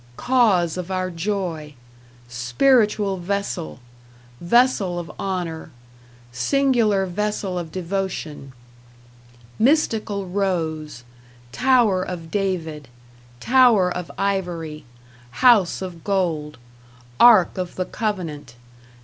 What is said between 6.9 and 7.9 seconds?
vessel of